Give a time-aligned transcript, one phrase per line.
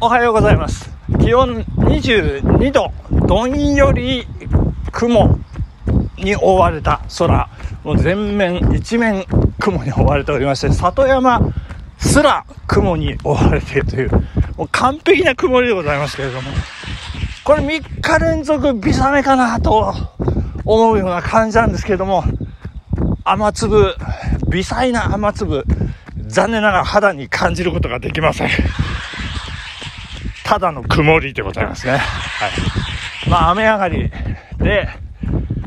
[0.00, 0.90] おはようございます。
[1.20, 2.92] 気温22度、
[3.26, 4.26] どんより
[4.90, 5.38] 雲
[6.18, 7.48] に覆われた空、
[7.84, 9.24] もう全面一面
[9.60, 11.40] 雲に覆われておりまして、里山
[11.98, 14.10] すら雲に覆われているという、
[14.56, 16.50] もう完璧な曇りでございますけれども、
[17.44, 19.94] これ3日連続微雨かなと
[20.64, 22.24] 思うような感じなんですけれども、
[23.24, 23.94] 雨粒、
[24.52, 25.64] 微細な雨粒、
[26.26, 28.48] 残念ながら肌に感じることができません。
[30.44, 31.96] ただの曇りでございますね。
[31.96, 32.00] はい。
[33.30, 34.10] まあ、雨上がり
[34.58, 34.88] で、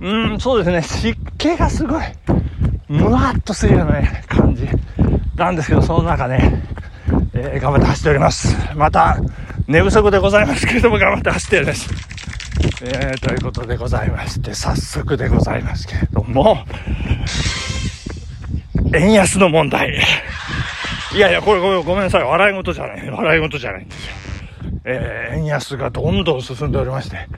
[0.00, 2.04] うん、そうですね、湿気がすごい、
[2.88, 4.68] むわっとするような、ね、感じ
[5.34, 6.62] なんですけど、その中ね、
[7.34, 8.56] えー、頑張って走っております。
[8.76, 9.18] また、
[9.66, 11.90] 寝不足でございますけれども、頑張って走っております。
[12.82, 16.64] えー、ということでございまして、早速でございますけれども、
[18.94, 20.00] 円安の問題。
[21.14, 22.22] いやいや、これごめんなさい。
[22.22, 23.10] 笑い事じゃない。
[23.10, 24.12] 笑い事じゃないんですよ。
[24.84, 27.28] えー、円安がどんどん進んでおりまして、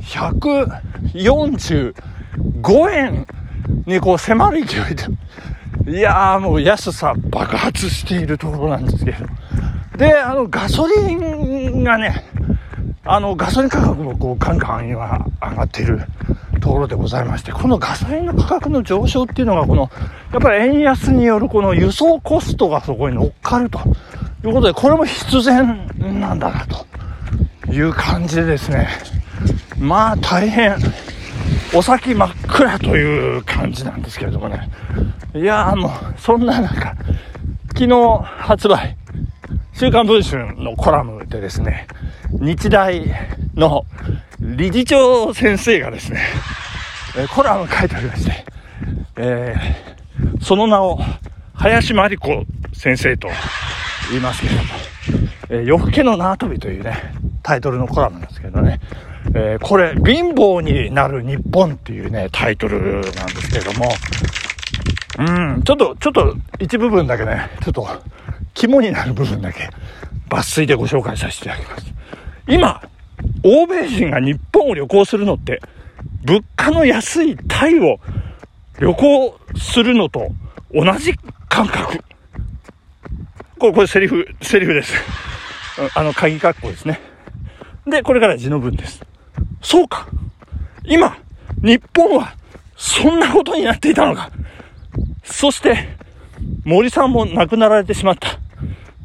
[0.00, 3.26] 145円
[3.86, 5.04] にこう迫る勢いで、
[5.98, 9.26] いやーもう安さ爆発しているところなんですけど。
[9.96, 12.24] で、あの、ガソリンがね、
[13.04, 16.02] あの、ガソリン価格もこうガンガン今上がっている
[16.68, 19.90] ところでございまして、このガソリンの価格の上昇っていうのが、この、
[20.32, 23.78] やっぱり円安によるこの輸送コストがそこに乗っかると
[24.44, 25.88] いうことで、これも必然
[26.20, 26.86] なんだなと。
[27.70, 28.88] いう感じでですね、
[29.78, 30.76] まあ大変、
[31.74, 34.70] お先真っ暗という感じなんですけれどもね。
[35.34, 36.94] いやーもう、そんな中、
[37.74, 38.96] 昨日発売、
[39.74, 41.86] 週刊文春のコラムでですね、
[42.40, 43.02] 日大
[43.54, 43.84] の
[44.40, 46.20] 理事長先生がですね、
[47.16, 48.44] えコラム書いてありまして、
[49.16, 51.00] えー、その名を
[51.54, 53.28] 林真理子先生と
[54.10, 54.68] 言いますけれども、
[55.50, 58.80] えー、夜更けの縄跳びというね、タイトルのコラムなんですけどね。
[59.34, 63.12] えー、これ、貧乏になる日本っていうね、タイトルなんで
[63.42, 63.88] すけども、
[65.18, 65.22] う
[65.58, 67.86] ん、ちょっと、ちょっと一部分だけね、ちょっと
[68.54, 69.68] 肝になる部分だけ
[70.28, 71.86] 抜粋でご紹介させていただきます。
[72.46, 72.82] 今、
[73.50, 75.62] 欧米人が日本を旅行するのって、
[76.22, 77.98] 物価の安いタイを
[78.78, 80.28] 旅行するのと
[80.74, 81.14] 同じ
[81.48, 81.98] 感覚。
[83.58, 84.92] これ、これセリフ、セリフです。
[85.94, 87.00] あの、鍵括弧ですね。
[87.86, 89.02] で、これから字の文です。
[89.62, 90.08] そうか。
[90.84, 91.16] 今、
[91.62, 92.34] 日本は、
[92.76, 94.30] そんなことになっていたのか。
[95.24, 95.88] そして、
[96.64, 98.38] 森さんも亡くなられてしまった。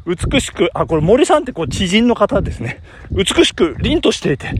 [0.05, 2.81] 美しく、あ、これ森さんってこう知人の方ですね。
[3.11, 4.51] 美しく凛としていて、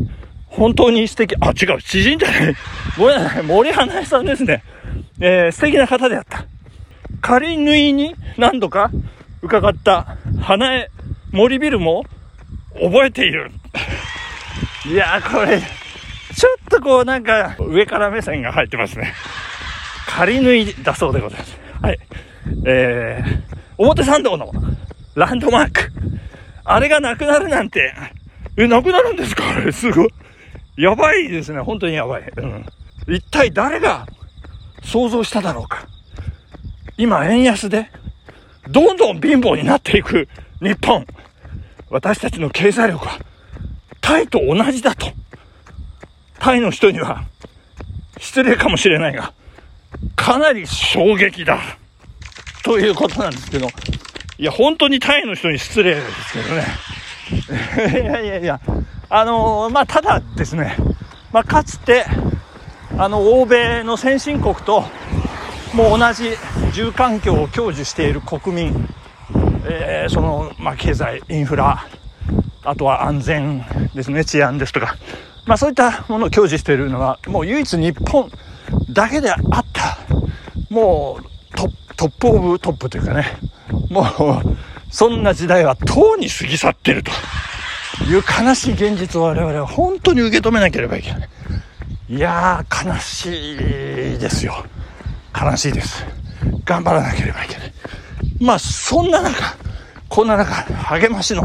[0.48, 2.56] 本当に素敵、あ、違う、知人じゃない。
[2.98, 4.64] ごめんなさい、森花江さんですね。
[5.20, 6.46] えー、素敵な方であった。
[7.22, 8.92] 仮縫いに何度か
[9.42, 10.90] 伺った花江
[11.32, 12.04] 森ビルも
[12.74, 13.52] 覚えている。
[14.86, 19.14] いやー、これ、ちょっとこうなんか、上から目線が入ってますね。
[20.08, 21.58] 仮縫いだそうでございます。
[21.82, 22.00] はい。
[22.66, 23.42] えー、
[23.78, 24.52] 表参道の
[25.16, 25.92] ランドマーク。
[26.64, 27.94] あれがなくなるなんて、
[28.58, 29.50] え、なくなるんですか？
[29.50, 30.10] あれ、すごい。
[30.78, 31.60] やばいですね。
[31.60, 32.24] 本当にやばい。
[32.38, 32.66] うん。
[33.08, 34.08] 一体誰が
[34.84, 35.88] 想像しただろうか。
[36.98, 37.90] 今、円安で、
[38.70, 40.28] どんどん貧乏になっていく
[40.62, 41.06] 日本。
[41.90, 43.20] 私たちの経済力は、
[44.02, 45.08] タイと同じだと。
[46.40, 47.24] タイの人には、
[48.20, 49.34] 失礼かもしれないが、
[50.16, 51.60] かなり衝撃だ。
[52.64, 53.68] ということなんですけど、
[54.38, 58.02] いや、本当にタイの人に失礼ですけどね。
[58.02, 58.60] いやいやいや、
[59.10, 60.76] あのー、まあ、ただですね、
[61.32, 62.06] まあ、かつて、
[62.98, 64.84] あの、欧米の先進国と、
[65.74, 66.32] もう同じ
[66.74, 68.90] 住環境を享受している国民、
[69.66, 71.88] えー、その、まあ、経済、インフラ、
[72.64, 74.96] あとは安全ですね、治安ですとか、
[75.46, 78.32] まあそういったものを享受しているのは、もう唯一日本
[78.90, 79.98] だけであった、
[80.70, 83.38] もうト top of top というかね、
[83.94, 84.58] もう
[84.90, 87.12] そんな時代はとうに過ぎ去ってると
[88.06, 91.30] いう悲しい現実を我々は本当に受け止めなければいけない。
[92.10, 94.66] いやー、悲しいですよ。
[95.40, 96.06] 悲しいです。
[96.66, 97.74] 頑張らなければいけない。
[98.40, 99.56] まあそんな中、
[100.10, 101.44] こんな中、励ましの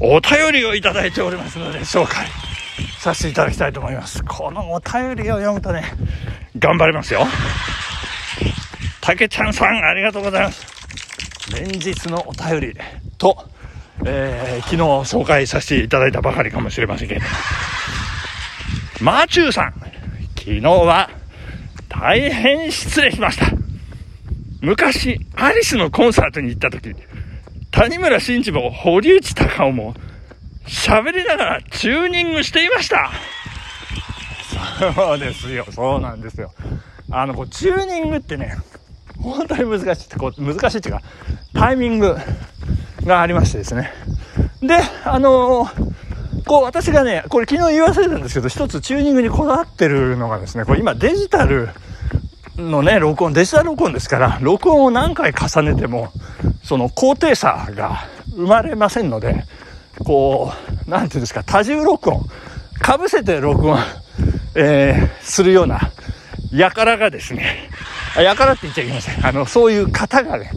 [0.00, 2.26] お便りをいただいておりますので、紹介
[2.98, 4.24] させていただきたいと思います。
[4.24, 5.84] このお便りを読むとね、
[6.58, 7.26] 頑張りますよ。
[9.00, 10.71] たけちゃんさん、ありがとうございます。
[11.54, 12.76] 連日のお便り
[13.18, 13.36] と、
[14.04, 17.20] えー、昨日紹介させていただいたばかりかもしれませんけど、
[19.00, 19.74] マーチューさん、
[20.38, 21.10] 昨日は
[21.88, 23.46] 大変失礼しました。
[24.60, 26.94] 昔、アリスのコンサートに行った時、
[27.70, 29.94] 谷村新司も堀内隆夫も
[30.66, 33.10] 喋りながらチューニングしていました。
[34.94, 36.52] そうですよ、そうなんですよ。
[37.10, 38.56] あの、こう、チューニングってね、
[39.22, 41.02] 本当に難しいって、こう、難しいっていうか、
[41.54, 42.16] タイミング
[43.04, 43.92] がありましてですね。
[44.60, 51.68] で、あのー、こう、私がね、これ昨日言わせたんですけど、一つチューニングにこだわってるのがですね、これ今デジタル
[52.56, 56.12] のね、録音、デジタル録音ですから、録音を何回重ねても、
[56.62, 58.04] その高低差が
[58.34, 59.44] 生まれませんので、
[60.04, 60.52] こ
[60.86, 62.24] う、なんていうんですか、多重録音、
[62.80, 63.78] かぶせて録音、
[64.54, 65.92] えー、するような、
[66.52, 67.70] やからがですね、
[68.20, 69.26] やからって言っちゃいけません。
[69.26, 70.50] あの、そういう方がね、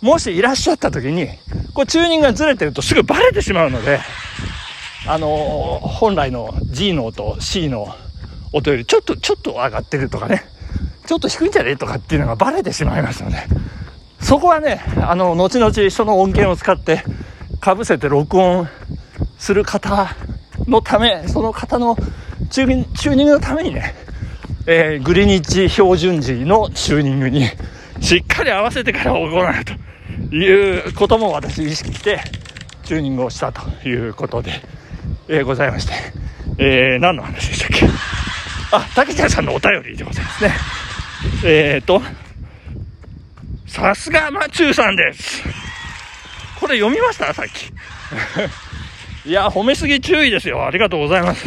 [0.00, 1.28] もしいらっしゃった時に、
[1.74, 4.00] こうチューニングがずれてるとすぐバレてしまうので、
[5.06, 7.94] あのー、本来の G の音、C の
[8.52, 10.44] 音よりちょっと、ちょっと上がってるとかね、
[11.06, 13.36] ちょっと低いんじゃねえとかっていうのがバレてしまいますので、
[14.20, 17.04] そこはね、あの、後々その音源を使って
[17.60, 18.68] かぶせて録音
[19.38, 20.14] する方
[20.66, 21.96] のため、その方の
[22.50, 23.94] チューニングのためにね、
[24.66, 27.46] えー、グリニッチ標準時のチューニングに
[28.00, 29.64] しっかり合わせてから行う
[30.30, 32.20] ということも私意識して
[32.84, 34.52] チューニングをしたということで、
[35.28, 35.92] えー、ございまして、
[36.58, 37.86] えー、何の話でしたっけ？
[38.72, 40.52] あ、竹ちゃんさんのお便りでございますね。
[41.44, 42.02] えーと、
[43.66, 45.42] さすがマチューさんです。
[46.58, 47.32] これ読みました？
[47.34, 47.70] さっき。
[49.28, 50.66] いや、褒めすぎ注意ですよ。
[50.66, 51.46] ありがとうございます。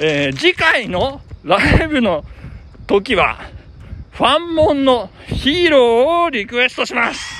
[0.00, 2.24] えー、次回のライブの
[2.86, 3.38] 時は、
[4.10, 7.34] ファンモンのヒーローをリクエストします。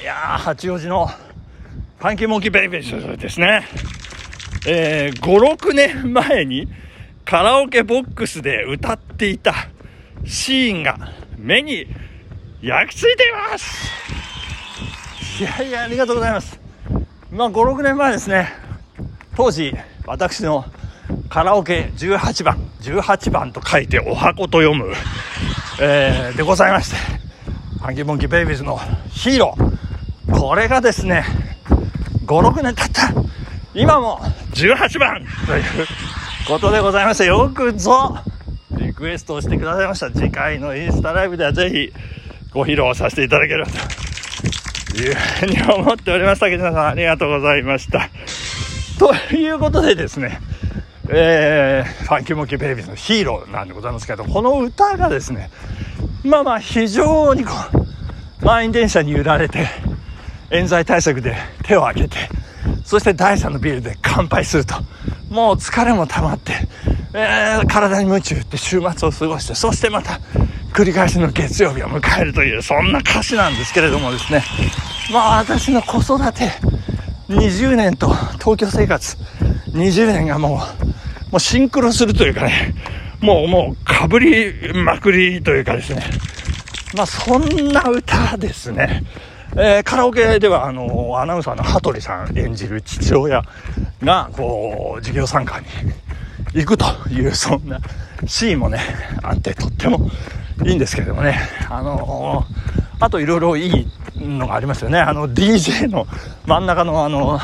[0.00, 3.66] いやー、八王子のファンキーモンキーベイビーですね。
[4.66, 6.68] えー、5、6年前に
[7.24, 9.54] カラオケボックスで歌っていた
[10.24, 11.86] シーンが目に
[12.62, 13.90] 焼き付いています
[15.40, 16.58] いやいや、ありがとうございます。
[17.30, 18.48] まあ、5、6年前ですね。
[19.36, 19.74] 当時、
[20.06, 20.64] 私の
[21.28, 24.94] カラオケ18番、18番と書いてお箱と読む、
[25.80, 26.96] えー、でございまして、
[27.78, 28.80] ファンキーモンキーベイビーズの
[29.10, 30.38] ヒーロー。
[30.40, 31.24] これがですね、
[32.24, 33.12] 5、6年経った。
[33.74, 34.20] 今も
[34.54, 35.64] 18番という
[36.46, 38.18] ことでございまして、よくぞ
[38.72, 40.10] リクエストをしてくださいました。
[40.10, 41.92] 次回のインスタライブではぜひ
[42.52, 48.08] ご披露させていただければというふうに思っておりましたけど、皆さんありがとうございました。
[48.98, 50.40] ということでですね、
[51.10, 55.50] えー、ファンキーモンキーベイビーズのヒーローなんでございますけど、この歌がですね、
[56.22, 57.52] まあまあ非常にこ
[58.42, 59.66] う、満員電車に揺られて、
[60.50, 62.16] 冤罪対策で手を挙げて、
[62.84, 64.74] そして第3のビールで乾杯すると。
[65.30, 66.52] もう疲れも溜まって、
[67.12, 70.20] えー、体に夢中って週末を過ごして、そしてまた
[70.72, 74.42] 繰り返しの月曜日を迎えるという、そんな歌詞なんですけれどもですね。
[75.12, 76.50] まあ私の子育て
[77.28, 78.08] 20年と
[78.38, 79.16] 東京生活
[79.72, 80.87] 20年がもう、
[81.30, 82.74] もうシンクロするというかね、
[83.20, 86.02] もうもうかぶりまくりというかですね。
[86.96, 89.04] まあそんな歌ですね。
[89.56, 93.42] えー、カラオケでは、あの、アナウンサーの羽鳥さん演じる父親
[94.02, 95.66] が、こう、授業参加に
[96.54, 97.80] 行くという、そんな
[98.26, 98.78] シーンもね、
[99.22, 100.10] あって、とっても
[100.64, 102.44] いいんですけどもね、あの、
[103.00, 103.86] あといろいろいい
[104.16, 104.98] のがありますよね。
[104.98, 106.06] あの、DJ の
[106.46, 107.40] 真ん中のあの、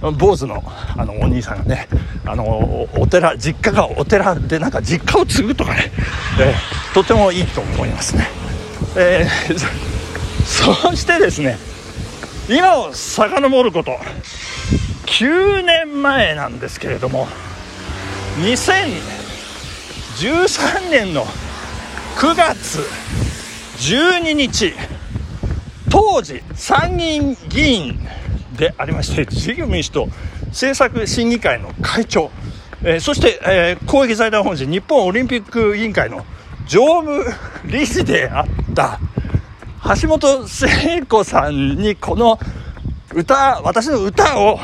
[0.00, 0.62] 坊主の
[0.96, 1.88] あのお兄さんがね、
[2.24, 5.90] あの、お寺、実家がお寺でなんか実家を継ぐとかね、
[6.40, 8.28] えー、とてもいいと思いますね。
[8.96, 9.58] えー
[10.46, 11.58] そしてですね
[12.48, 13.98] 今を遡ること
[15.06, 17.26] 9年前なんですけれども
[18.38, 21.26] 2013年の
[22.16, 22.78] 9月
[23.78, 24.74] 12日
[25.90, 27.98] 当時参議院議員
[28.56, 30.08] でありまして自由民主党
[30.48, 32.30] 政策審議会の会長、
[32.82, 36.24] えー、そして、えー、公益財団法人日本オリンピック委員会の
[36.66, 37.24] 常務
[37.64, 38.98] 理事であった
[40.00, 42.38] 橋本聖子さんにこの
[43.14, 44.58] 歌、私の歌を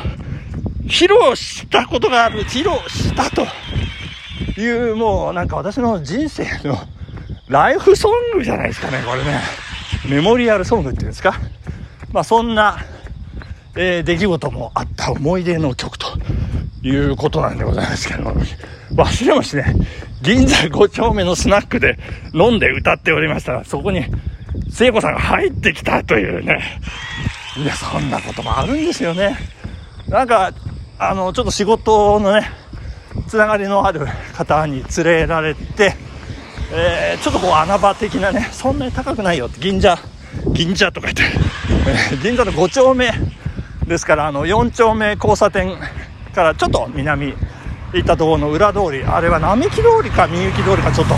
[0.84, 3.46] 披露したことがある、披露したと
[4.60, 6.76] いう、もうなんか私の人生の
[7.48, 9.40] ライフソングじゃないですかね、これね。
[10.08, 11.34] メモリアルソングっていうんですか。
[12.12, 12.84] まあそんな、
[13.74, 16.06] えー、出来事もあった思い出の曲と
[16.82, 18.34] いうことなんでございますけども、
[18.94, 19.74] 忘れもしね、
[20.22, 21.98] 銀座5丁目のスナックで
[22.34, 24.04] 飲んで歌っておりましたら、そこに
[24.70, 26.62] 聖子さんが入ってきたというね。
[27.56, 29.36] いや、そんなこともあるんですよね。
[30.08, 30.52] なんか、
[30.98, 32.50] あの、ちょっと仕事のね、
[33.28, 35.94] つながりのある方に連れられて、
[36.72, 39.98] えー、ちょっとこう穴場的なねそんなに高くないよって銀座
[40.54, 41.22] 銀座とか言って、
[42.14, 43.10] え、銀座の5丁目
[43.92, 45.76] ですからあの4丁目交差点
[46.34, 47.34] からちょっと南
[47.92, 51.14] 行ったところの裏通りあれは並木通りかみゆき通りかちょっと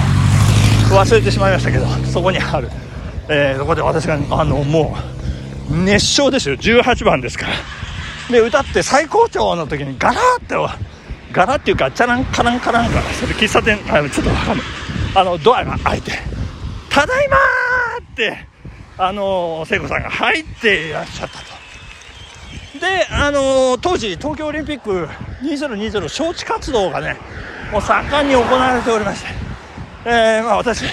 [0.94, 2.68] 忘れてしまいましたけどそこにある、
[3.28, 4.96] えー、そこで私があのも
[5.70, 7.52] う熱唱ですよ18番ですから
[8.30, 10.56] で歌って最高潮の時にガラーって
[11.32, 14.66] ガラっていうかチャランカランカランかそれ喫茶店あちょっとわかんない
[15.14, 16.10] あのドアが開いて
[16.90, 17.36] 「ただいま!」
[18.02, 18.46] って
[18.98, 21.63] あの聖子さんが入っていらっしゃったと
[22.84, 25.08] であの当時東京オリンピック
[25.42, 27.16] 2020招致活動がね
[27.72, 29.28] もう盛んに行われておりまして、
[30.04, 30.84] えー、まあ、私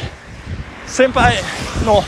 [0.88, 1.36] 先輩
[1.86, 2.02] の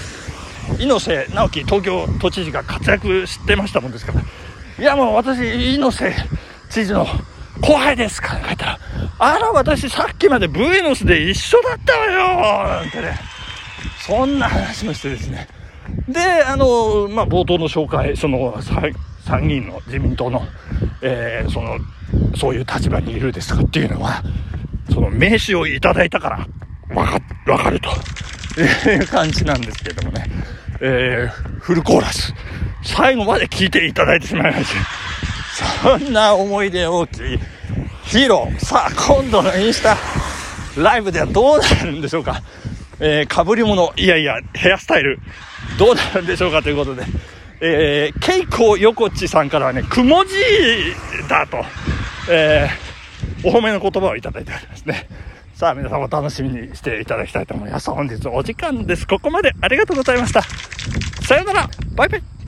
[0.79, 5.39] 猪瀬直樹東京都知事が活躍してましたもんですからいやもう私
[5.75, 6.15] 猪瀬
[6.69, 7.05] 知事の
[7.61, 8.79] 後輩ですから書いたら
[9.19, 13.19] あら私さっきまでブエノスで一緒だったわよなんてね
[13.99, 15.47] そんな話もしてですね。
[16.09, 18.53] であのまあ冒頭の紹介その
[19.25, 20.43] 参議院の自民党の、
[21.01, 21.79] えー、その
[22.35, 24.23] そういう立場にいるですかっていうのは
[24.93, 27.19] その名刺をいただいたからわか
[27.51, 27.89] わかると。
[28.55, 30.25] いう感じなんですけどもね、
[30.79, 32.33] えー、フルコーラス。
[32.83, 34.73] 最後まで聞いていただいてしまいまし
[35.81, 35.97] た。
[35.97, 37.39] そんな思い出大きい
[38.03, 38.59] ヒーロー。
[38.59, 39.97] さあ今度のインスタ
[40.77, 42.41] ライブではどうなるんでしょうか。
[42.99, 45.19] えー、かぶり物いやいやヘアスタイル
[45.79, 47.03] どうなるんでしょうかということで。
[47.65, 50.34] えー、ケイコ横地さんからはね、くもじ
[51.29, 51.63] だと、
[52.29, 55.08] えー、お褒めの言葉をいただいておりますね。
[55.53, 57.89] さあ、皆さんお楽しみにしていただきたいと思います。
[57.89, 59.08] 本日お時間です。
[59.08, 60.41] ここまでありがとうございました。
[61.25, 61.70] さようなら。
[61.96, 62.42] バイバイ。